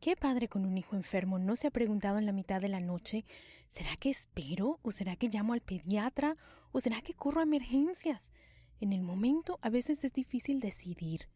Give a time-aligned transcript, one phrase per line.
[0.00, 2.80] ¿Qué padre con un hijo enfermo no se ha preguntado en la mitad de la
[2.80, 3.26] noche,
[3.68, 4.78] ¿será que espero?
[4.80, 6.38] ¿O será que llamo al pediatra?
[6.72, 8.32] ¿O será que corro emergencias?
[8.80, 11.28] En el momento a veces es difícil decidir.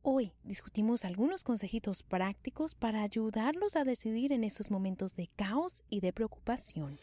[0.00, 6.00] Hoy discutimos algunos consejitos prácticos para ayudarlos a decidir en esos momentos de caos y
[6.00, 6.98] de preocupación.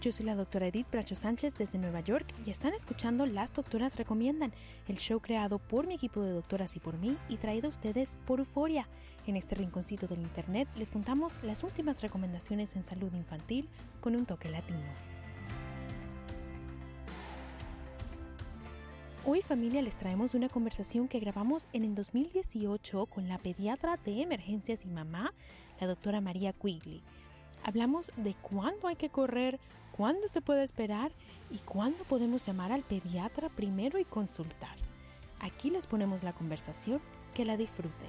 [0.00, 3.96] Yo soy la doctora Edith Bracho Sánchez desde Nueva York y están escuchando Las Doctoras
[3.96, 4.52] Recomiendan,
[4.86, 8.16] el show creado por mi equipo de doctoras y por mí y traído a ustedes
[8.24, 8.86] por Euforia.
[9.26, 13.68] En este rinconcito del Internet les contamos las últimas recomendaciones en salud infantil
[14.00, 14.78] con un toque latino.
[19.26, 24.22] Hoy familia les traemos una conversación que grabamos en el 2018 con la pediatra de
[24.22, 25.34] emergencias y mamá,
[25.80, 27.02] la doctora María Quigley.
[27.64, 29.58] Hablamos de cuándo hay que correr,
[29.98, 31.10] cuándo se puede esperar
[31.50, 34.76] y cuándo podemos llamar al pediatra primero y consultar.
[35.40, 37.00] Aquí les ponemos la conversación,
[37.34, 38.08] que la disfruten.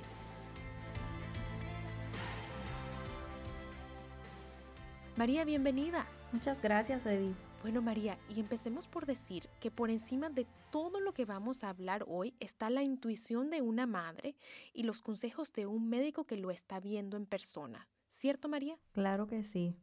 [5.17, 6.05] María, bienvenida.
[6.31, 7.35] Muchas gracias, Edith.
[7.63, 11.69] Bueno, María, y empecemos por decir que por encima de todo lo que vamos a
[11.69, 14.35] hablar hoy está la intuición de una madre
[14.73, 17.87] y los consejos de un médico que lo está viendo en persona.
[18.09, 18.77] ¿Cierto, María?
[18.93, 19.75] Claro que sí.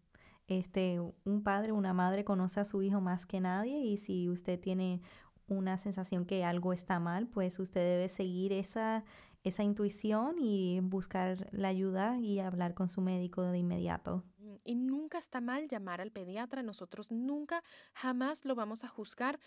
[0.47, 4.61] Este, un padre, una madre conoce a su hijo más que nadie y si usted
[4.61, 5.01] tiene
[5.49, 9.05] una sensación que algo está mal, pues usted debe seguir esa,
[9.43, 14.25] esa intuición y buscar la ayuda y hablar con su médico de inmediato.
[14.65, 16.63] Y nunca está mal llamar al pediatra.
[16.63, 19.39] Nosotros nunca, jamás lo vamos a juzgar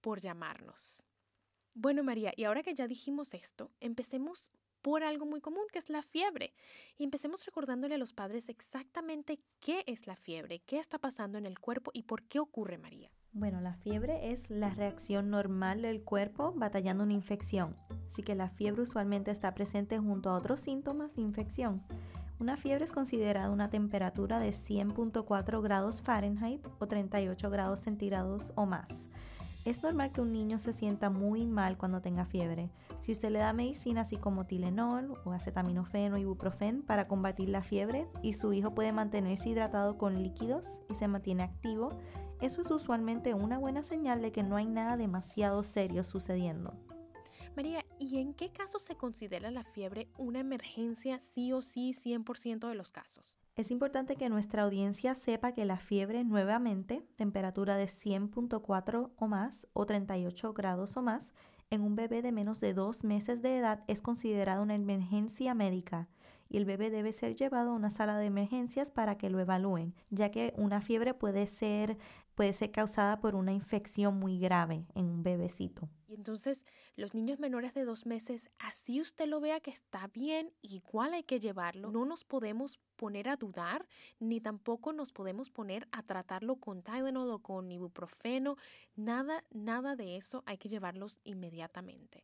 [0.00, 1.04] por llamarnos.
[1.74, 4.52] Bueno, María, y ahora que ya dijimos esto, empecemos
[4.88, 6.54] por algo muy común que es la fiebre.
[6.96, 11.44] Y empecemos recordándole a los padres exactamente qué es la fiebre, qué está pasando en
[11.44, 13.10] el cuerpo y por qué ocurre, María.
[13.32, 17.76] Bueno, la fiebre es la reacción normal del cuerpo batallando una infección.
[18.10, 21.82] Así que la fiebre usualmente está presente junto a otros síntomas de infección.
[22.40, 28.64] Una fiebre es considerada una temperatura de 100.4 grados Fahrenheit o 38 grados centígrados o
[28.64, 29.07] más.
[29.68, 32.70] Es normal que un niño se sienta muy mal cuando tenga fiebre.
[33.02, 37.62] Si usted le da medicina así como Tilenol o acetaminofeno y ibuprofen para combatir la
[37.62, 41.90] fiebre y su hijo puede mantenerse hidratado con líquidos y se mantiene activo,
[42.40, 46.72] eso es usualmente una buena señal de que no hay nada demasiado serio sucediendo.
[47.56, 52.68] María, ¿y en qué casos se considera la fiebre una emergencia sí o sí 100%
[52.68, 53.38] de los casos?
[53.56, 59.66] Es importante que nuestra audiencia sepa que la fiebre nuevamente, temperatura de 100.4 o más
[59.72, 61.32] o 38 grados o más,
[61.70, 66.08] en un bebé de menos de dos meses de edad es considerada una emergencia médica
[66.48, 69.94] y el bebé debe ser llevado a una sala de emergencias para que lo evalúen,
[70.10, 71.98] ya que una fiebre puede ser,
[72.38, 75.88] puede ser causada por una infección muy grave en un bebecito.
[76.06, 80.52] Y entonces los niños menores de dos meses, así usted lo vea que está bien,
[80.62, 81.90] igual hay que llevarlo.
[81.90, 83.88] No nos podemos poner a dudar,
[84.20, 88.56] ni tampoco nos podemos poner a tratarlo con Tylenol o con ibuprofeno.
[88.94, 92.22] Nada, nada de eso hay que llevarlos inmediatamente.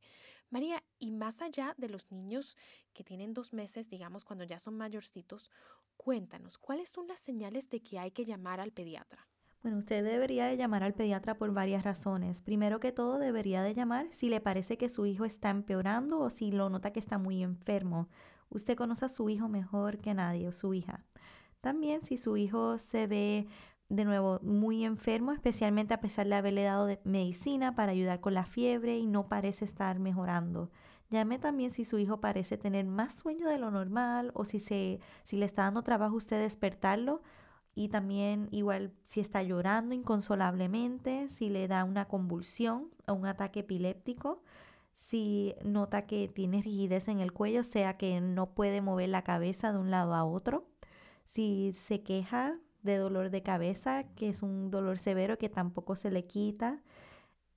[0.49, 2.57] María, y más allá de los niños
[2.93, 5.51] que tienen dos meses, digamos cuando ya son mayorcitos,
[5.97, 9.27] cuéntanos, ¿cuáles son las señales de que hay que llamar al pediatra?
[9.65, 12.43] Bueno, usted debería de llamar al pediatra por varias razones.
[12.43, 16.29] Primero que todo, debería de llamar si le parece que su hijo está empeorando o
[16.29, 18.07] si lo nota que está muy enfermo.
[18.51, 21.03] Usted conoce a su hijo mejor que nadie o su hija.
[21.63, 23.47] También si su hijo se ve
[23.89, 28.45] de nuevo muy enfermo, especialmente a pesar de haberle dado medicina para ayudar con la
[28.45, 30.71] fiebre y no parece estar mejorando.
[31.09, 35.01] Llame también si su hijo parece tener más sueño de lo normal o si, se,
[35.25, 37.23] si le está dando trabajo usted despertarlo
[37.75, 43.61] y también igual si está llorando inconsolablemente, si le da una convulsión o un ataque
[43.61, 44.43] epiléptico,
[45.01, 49.73] si nota que tiene rigidez en el cuello, sea que no puede mover la cabeza
[49.73, 50.67] de un lado a otro,
[51.27, 56.11] si se queja de dolor de cabeza, que es un dolor severo que tampoco se
[56.11, 56.83] le quita.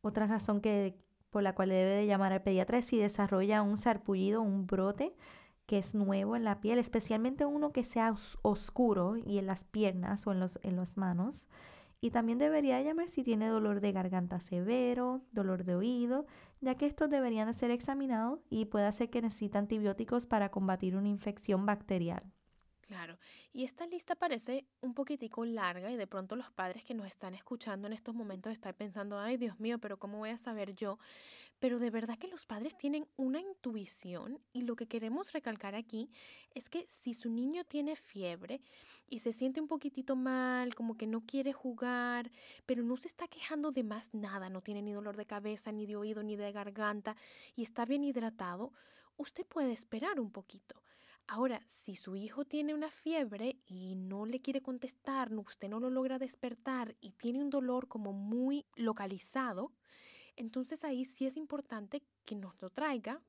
[0.01, 0.97] Otra razón que,
[1.29, 5.15] por la cual debe de llamar al pediatra es si desarrolla un sarpullido, un brote
[5.67, 10.25] que es nuevo en la piel, especialmente uno que sea oscuro y en las piernas
[10.25, 11.45] o en, los, en las manos.
[11.99, 16.25] Y también debería llamar si tiene dolor de garganta severo, dolor de oído,
[16.61, 20.95] ya que estos deberían de ser examinados y puede ser que necesite antibióticos para combatir
[20.95, 22.23] una infección bacterial.
[22.87, 23.17] Claro,
[23.51, 27.33] y esta lista parece un poquitico larga y de pronto los padres que nos están
[27.33, 30.97] escuchando en estos momentos están pensando, ay Dios mío, pero ¿cómo voy a saber yo?
[31.59, 36.09] Pero de verdad que los padres tienen una intuición y lo que queremos recalcar aquí
[36.55, 38.61] es que si su niño tiene fiebre
[39.05, 42.31] y se siente un poquitito mal, como que no quiere jugar,
[42.65, 45.85] pero no se está quejando de más nada, no tiene ni dolor de cabeza, ni
[45.87, 47.17] de oído, ni de garganta
[47.53, 48.71] y está bien hidratado,
[49.17, 50.81] usted puede esperar un poquito.
[51.29, 55.89] Ahora, si su hijo tiene una fiebre y no le quiere contestar, usted no lo
[55.89, 59.73] logra despertar y tiene un dolor como muy localizado,
[60.37, 63.21] entonces ahí sí es importante que nos lo traiga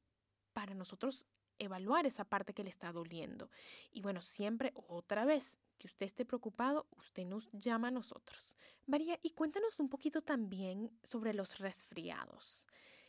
[0.52, 1.26] para nosotros
[1.58, 3.50] evaluar esa parte que le está doliendo.
[3.90, 8.56] Y bueno, siempre otra vez que usted esté preocupado, usted nos llama a nosotros.
[8.86, 12.64] María, y cuéntanos un poquito también sobre los resfriados.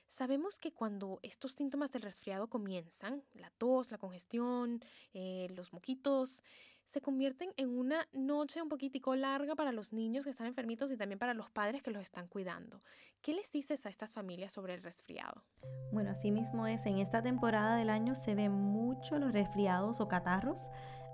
[0.10, 4.82] Sabemos que cuando estos síntomas del resfriado comienzan, la tos, la congestión,
[5.14, 6.44] eh, los moquitos,
[6.88, 10.98] se convierten en una noche un poquitico larga para los niños que están enfermitos y
[10.98, 12.80] también para los padres que los están cuidando.
[13.22, 15.44] ¿Qué les dices a estas familias sobre el resfriado?
[15.92, 20.08] Bueno, así mismo es, en esta temporada del año se ven mucho los resfriados o
[20.08, 20.58] catarros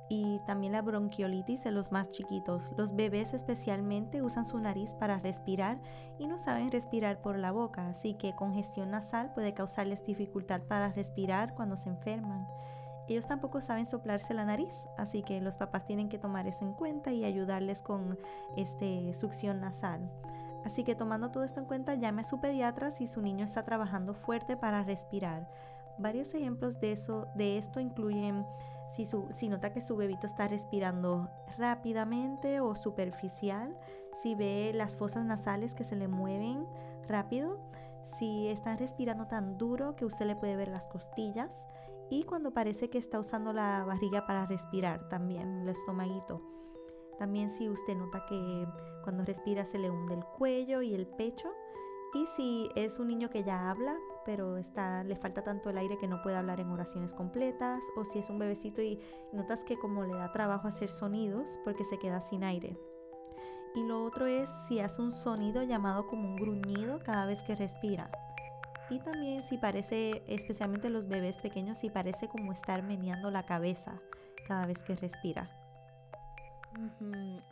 [0.09, 2.71] y también la bronquiolitis en los más chiquitos.
[2.77, 5.79] Los bebés especialmente usan su nariz para respirar
[6.19, 10.89] y no saben respirar por la boca, así que congestión nasal puede causarles dificultad para
[10.89, 12.47] respirar cuando se enferman.
[13.07, 16.73] Ellos tampoco saben soplarse la nariz, así que los papás tienen que tomar eso en
[16.73, 18.17] cuenta y ayudarles con
[18.57, 20.09] este succión nasal.
[20.65, 23.63] Así que tomando todo esto en cuenta, llame a su pediatra si su niño está
[23.63, 25.47] trabajando fuerte para respirar.
[25.99, 28.45] Varios ejemplos de eso de esto incluyen
[28.93, 33.77] si, nota que su bebito está respirando rápidamente o superficial,
[34.21, 36.65] si ve las fosas nasales que se le mueven
[37.07, 37.59] rápido,
[38.17, 41.51] si está respirando tan duro que usted le puede ver las costillas
[42.09, 46.41] y cuando parece que está usando la barriga para respirar también, el estomaguito.
[47.17, 48.67] También si usted nota que
[49.03, 51.49] cuando respira se le hunde el cuello y el pecho
[52.13, 55.98] y si es un niño que ya habla, pero está, le falta tanto el aire
[55.98, 59.00] que no puede hablar en oraciones completas, o si es un bebecito y
[59.31, 62.77] notas que como le da trabajo hacer sonidos porque se queda sin aire.
[63.75, 67.56] Y lo otro es si hace un sonido llamado como un gruñido cada vez que
[67.56, 68.10] respira.
[68.89, 74.00] Y también si parece, especialmente los bebés pequeños, si parece como estar meneando la cabeza
[74.48, 75.50] cada vez que respira.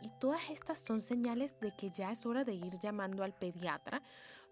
[0.00, 4.02] Y todas estas son señales de que ya es hora de ir llamando al pediatra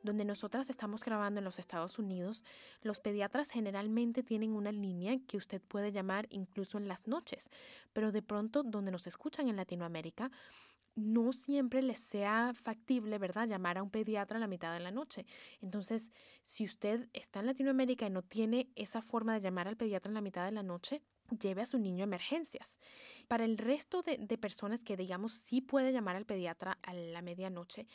[0.02, 2.44] donde nosotras estamos grabando en los Estados Unidos,
[2.82, 7.49] los pediatras generalmente tienen una línea que usted puede llamar incluso en las noches,
[7.93, 10.31] pero de pronto donde nos escuchan en Latinoamérica,
[10.94, 14.90] no siempre les sea factible, ¿verdad?, llamar a un pediatra a la mitad de la
[14.90, 15.25] noche.
[15.60, 16.12] Entonces,
[16.43, 20.14] si usted está en Latinoamérica y no tiene esa forma de llamar al pediatra en
[20.14, 21.02] la mitad de la noche,
[21.40, 22.78] lleve a su niño a emergencias.
[23.26, 27.22] Para el resto de, de personas que, digamos, sí puede llamar al pediatra a la
[27.22, 27.87] medianoche,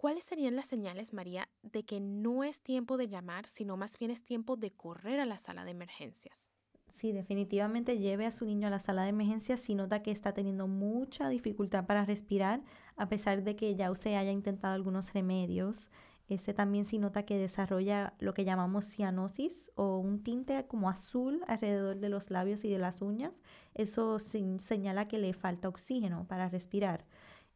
[0.00, 4.10] ¿Cuáles serían las señales, María, de que no es tiempo de llamar, sino más bien
[4.10, 6.50] es tiempo de correr a la sala de emergencias?
[6.96, 10.32] Sí, definitivamente lleve a su niño a la sala de emergencias si nota que está
[10.32, 12.62] teniendo mucha dificultad para respirar,
[12.96, 15.90] a pesar de que ya usted haya intentado algunos remedios.
[16.30, 21.42] Este también si nota que desarrolla lo que llamamos cianosis o un tinte como azul
[21.46, 23.34] alrededor de los labios y de las uñas,
[23.74, 27.04] eso señala que le falta oxígeno para respirar.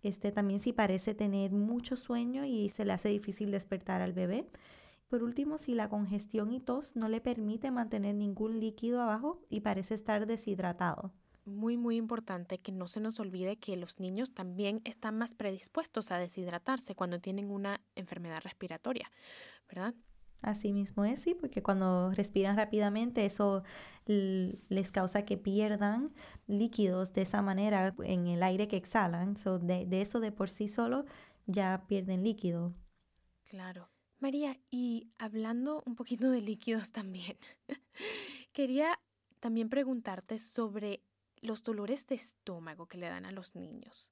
[0.05, 4.47] Este también si parece tener mucho sueño y se le hace difícil despertar al bebé.
[5.09, 9.61] Por último, si la congestión y tos no le permite mantener ningún líquido abajo y
[9.61, 11.11] parece estar deshidratado.
[11.47, 16.11] Muy, muy importante que no se nos olvide que los niños también están más predispuestos
[16.11, 19.11] a deshidratarse cuando tienen una enfermedad respiratoria,
[19.69, 19.95] ¿verdad?
[20.45, 23.63] Así mismo es, sí, porque cuando respiran rápidamente eso
[24.05, 26.13] les causa que pierdan
[26.47, 29.37] líquidos de esa manera en el aire que exhalan.
[29.63, 31.07] de, de eso de por sí solo
[31.47, 32.75] ya pierden líquido.
[33.45, 33.89] Claro.
[34.19, 37.39] María, y hablando un poquito de líquidos también,
[38.53, 39.01] quería
[39.41, 41.03] también preguntarte sobre
[41.41, 44.11] los dolores de estómago que le dan a los niños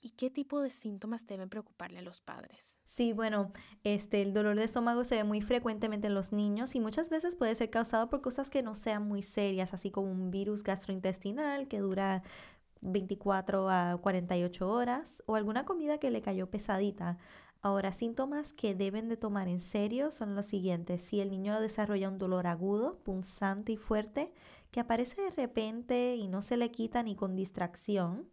[0.00, 2.78] y qué tipo de síntomas deben preocuparle a los padres.
[2.86, 3.52] Sí, bueno,
[3.84, 7.36] este, el dolor de estómago se ve muy frecuentemente en los niños y muchas veces
[7.36, 11.68] puede ser causado por cosas que no sean muy serias, así como un virus gastrointestinal
[11.68, 12.22] que dura
[12.80, 17.18] 24 a 48 horas o alguna comida que le cayó pesadita.
[17.62, 21.02] Ahora, síntomas que deben de tomar en serio son los siguientes.
[21.02, 24.32] Si el niño desarrolla un dolor agudo, punzante y fuerte,
[24.70, 28.26] que aparece de repente y no se le quita ni con distracción,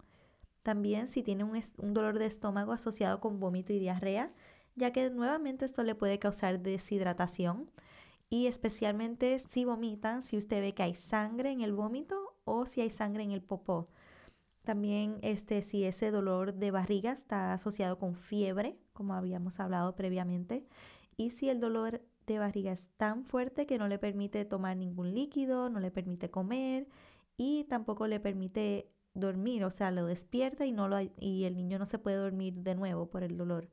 [0.67, 4.33] también si tiene un, dolor de estómago asociado con vómito y diarrea,
[4.75, 7.71] ya que nuevamente esto le puede causar deshidratación.
[8.29, 12.81] y especialmente si vomitan, si usted ve que hay sangre en el vómito o si
[12.81, 13.87] hay sangre en el popó.
[14.65, 20.67] También este, si ese dolor de barriga está asociado con fiebre, como habíamos hablado previamente,
[21.15, 25.13] y si el dolor de barriga es tan fuerte que no le permite tomar ningún
[25.15, 26.89] líquido, no le permite comer
[27.37, 31.79] y tampoco le permite dormir, o sea, lo despierta y, no lo, y el niño
[31.79, 33.69] no se puede dormir de nuevo por el dolor.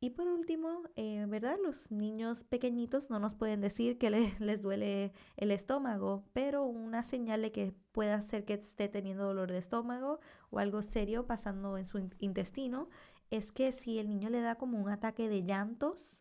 [0.00, 1.56] Y por último, eh, ¿verdad?
[1.62, 4.10] Los niños pequeñitos no nos pueden decir que
[4.40, 9.52] les duele el estómago, pero una señal de que pueda ser que esté teniendo dolor
[9.52, 10.18] de estómago
[10.50, 12.88] o algo serio pasando en su intestino
[13.30, 16.16] es que si el niño le da como un ataque de llantos,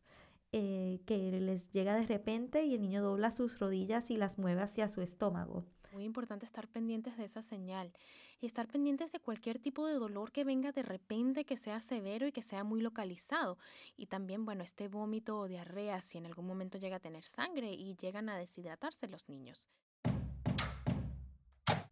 [0.54, 4.62] eh, que les llega de repente y el niño dobla sus rodillas y las mueve
[4.62, 5.66] hacia su estómago.
[5.92, 7.92] Muy importante estar pendientes de esa señal
[8.40, 12.26] y estar pendientes de cualquier tipo de dolor que venga de repente, que sea severo
[12.28, 13.58] y que sea muy localizado.
[13.98, 17.74] Y también, bueno, este vómito o diarrea si en algún momento llega a tener sangre
[17.74, 19.70] y llegan a deshidratarse los niños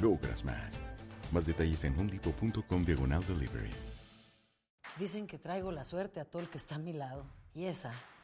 [0.00, 0.82] logras más.
[1.32, 3.70] Más detalles en homedepot.com diagonal delivery.
[4.98, 7.26] Dicen que traigo la suerte a todo el que está a mi lado.
[7.54, 7.92] Y esa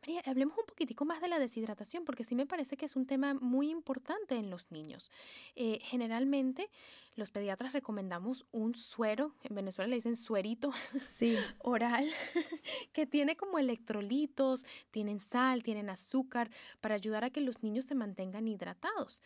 [0.00, 3.06] María, hablemos un poquitico más de la deshidratación, porque sí me parece que es un
[3.06, 5.10] tema muy importante en los niños.
[5.56, 6.70] Eh, generalmente,
[7.16, 10.70] los pediatras recomendamos un suero, en Venezuela le dicen suerito
[11.58, 12.08] oral,
[12.92, 16.50] que tiene como electrolitos, tienen sal, tienen azúcar,
[16.80, 19.22] para ayudar a que los niños se mantengan hidratados.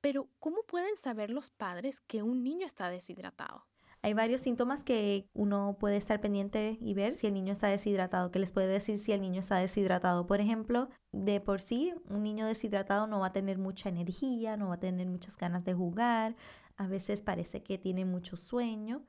[0.00, 3.66] Pero, ¿cómo pueden saber los padres que un niño está deshidratado?
[4.04, 8.30] Hay varios síntomas que uno puede estar pendiente y ver si el niño está deshidratado,
[8.30, 10.26] que les puede decir si el niño está deshidratado.
[10.26, 14.68] Por ejemplo, de por sí, un niño deshidratado no va a tener mucha energía, no
[14.68, 16.36] va a tener muchas ganas de jugar,
[16.76, 19.06] a veces parece que tiene mucho sueño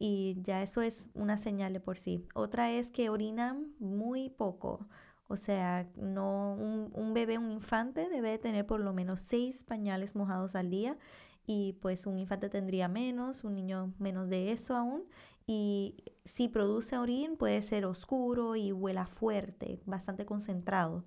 [0.00, 2.26] y ya eso es una señal de por sí.
[2.34, 4.88] Otra es que orinan muy poco.
[5.28, 10.16] O sea, no un, un bebé, un infante debe tener por lo menos seis pañales
[10.16, 10.98] mojados al día
[11.46, 15.04] y pues un infante tendría menos, un niño menos de eso aún.
[15.46, 21.04] Y si produce orín puede ser oscuro y huela fuerte, bastante concentrado.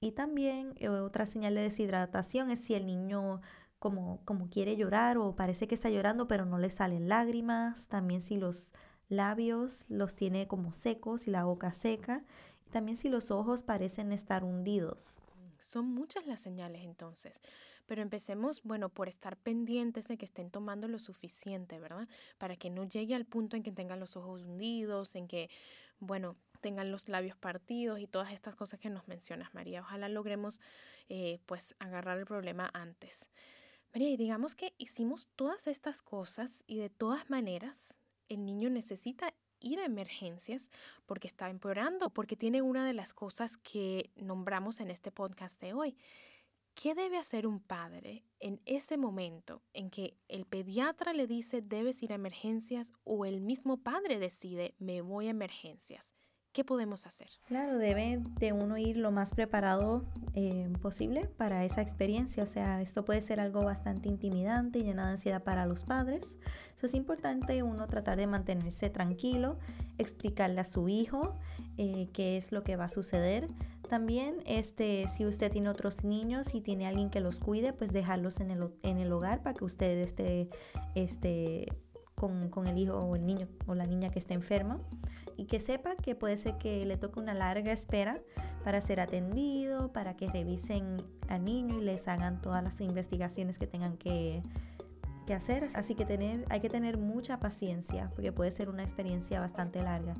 [0.00, 3.40] Y también eh, otra señal de deshidratación es si el niño
[3.78, 7.86] como, como quiere llorar o parece que está llorando pero no le salen lágrimas.
[7.86, 8.72] También si los
[9.08, 12.24] labios los tiene como secos y la boca seca.
[12.70, 15.20] También si los ojos parecen estar hundidos.
[15.58, 17.40] Son muchas las señales entonces.
[17.86, 22.08] Pero empecemos, bueno, por estar pendientes de que estén tomando lo suficiente, ¿verdad?
[22.38, 25.50] Para que no llegue al punto en que tengan los ojos hundidos, en que,
[25.98, 29.80] bueno, tengan los labios partidos y todas estas cosas que nos mencionas, María.
[29.80, 30.60] Ojalá logremos,
[31.08, 33.28] eh, pues, agarrar el problema antes.
[33.92, 37.94] María, y digamos que hicimos todas estas cosas y de todas maneras
[38.28, 40.70] el niño necesita ir a emergencias
[41.06, 45.72] porque está empeorando, porque tiene una de las cosas que nombramos en este podcast de
[45.72, 45.96] hoy,
[46.74, 52.02] ¿Qué debe hacer un padre en ese momento en que el pediatra le dice debes
[52.02, 56.14] ir a emergencias o el mismo padre decide me voy a emergencias?
[56.52, 57.28] ¿Qué podemos hacer?
[57.46, 62.42] Claro, debe de uno ir lo más preparado eh, posible para esa experiencia.
[62.42, 66.28] O sea, esto puede ser algo bastante intimidante y lleno de ansiedad para los padres.
[66.76, 69.58] Eso es importante uno tratar de mantenerse tranquilo,
[69.96, 71.38] explicarle a su hijo
[71.78, 73.46] eh, qué es lo que va a suceder.
[73.88, 78.40] También, este, si usted tiene otros niños y tiene alguien que los cuide, pues dejarlos
[78.40, 80.48] en el, en el hogar para que usted esté,
[80.94, 81.66] esté
[82.14, 84.80] con, con el hijo o el niño o la niña que esté enferma
[85.36, 88.20] y que sepa que puede ser que le toque una larga espera
[88.64, 93.66] para ser atendido, para que revisen al niño y les hagan todas las investigaciones que
[93.66, 94.42] tengan que,
[95.26, 95.70] que hacer.
[95.74, 100.14] Así que tener, hay que tener mucha paciencia porque puede ser una experiencia bastante larga.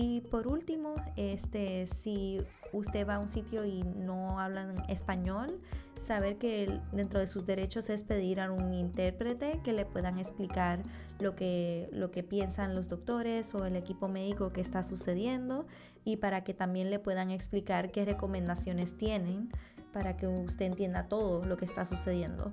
[0.00, 2.40] Y por último, este, si
[2.72, 5.60] usted va a un sitio y no hablan español,
[6.06, 10.84] saber que dentro de sus derechos es pedir a un intérprete que le puedan explicar
[11.18, 15.66] lo que, lo que piensan los doctores o el equipo médico que está sucediendo
[16.04, 19.50] y para que también le puedan explicar qué recomendaciones tienen
[19.92, 22.52] para que usted entienda todo lo que está sucediendo.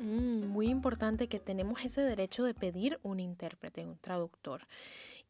[0.00, 4.66] Mm, muy importante que tenemos ese derecho de pedir un intérprete, un traductor.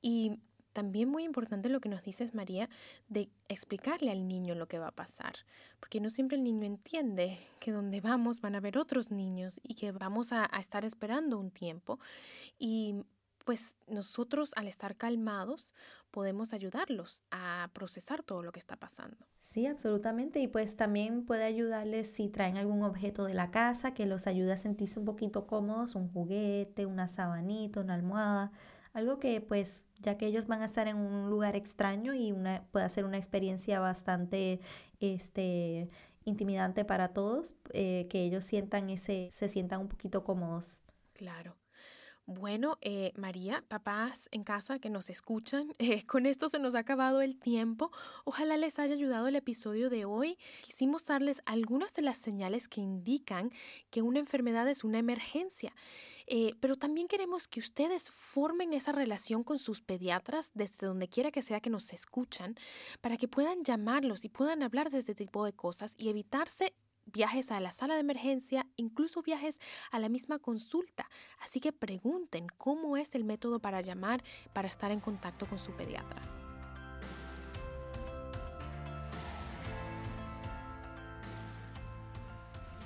[0.01, 0.41] Y
[0.73, 2.69] también muy importante lo que nos dices, María,
[3.09, 5.35] de explicarle al niño lo que va a pasar,
[5.81, 9.75] porque no siempre el niño entiende que donde vamos van a haber otros niños y
[9.75, 11.99] que vamos a, a estar esperando un tiempo.
[12.59, 13.05] Y
[13.45, 15.75] pues nosotros al estar calmados
[16.11, 19.17] podemos ayudarlos a procesar todo lo que está pasando.
[19.53, 20.41] Sí, absolutamente.
[20.41, 24.53] Y pues también puede ayudarles si traen algún objeto de la casa que los ayude
[24.53, 28.53] a sentirse un poquito cómodos, un juguete, una sabanita, una almohada,
[28.95, 32.65] algo que pues ya que ellos van a estar en un lugar extraño y una,
[32.73, 34.61] puede ser una experiencia bastante
[35.01, 35.89] este,
[36.25, 40.79] intimidante para todos, eh, que ellos sientan ese, se sientan un poquito cómodos.
[41.15, 41.62] Claro.
[42.27, 46.79] Bueno, eh, María, papás en casa que nos escuchan, eh, con esto se nos ha
[46.79, 47.91] acabado el tiempo.
[48.25, 50.39] Ojalá les haya ayudado el episodio de hoy.
[50.63, 53.51] Quisimos darles algunas de las señales que indican
[53.91, 55.75] que una enfermedad es una emergencia.
[56.29, 61.33] Eh, pero también queremos que ustedes formen esa relación con sus pediatras desde donde quiera
[61.33, 62.55] que sea que nos escuchan,
[63.01, 66.73] para que puedan llamarlos y puedan hablar de este tipo de cosas y evitarse
[67.07, 69.61] viajes a la sala de emergencia, incluso viajes
[69.91, 71.09] a la misma consulta.
[71.41, 75.73] Así que pregunten cómo es el método para llamar para estar en contacto con su
[75.73, 76.23] pediatra.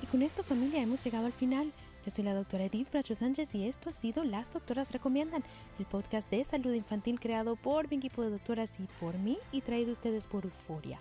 [0.03, 1.73] Y con esto familia hemos llegado al final.
[2.05, 5.43] Yo soy la doctora Edith Bracho Sánchez y esto ha sido Las Doctoras Recomiendan,
[5.81, 9.63] el podcast de salud infantil creado por mi equipo de doctoras y por mí y
[9.63, 11.01] traído ustedes por Euforia.